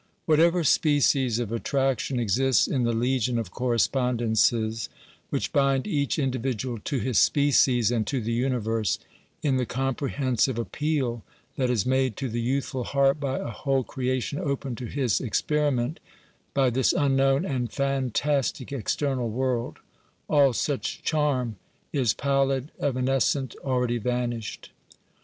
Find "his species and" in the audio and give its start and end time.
6.97-8.07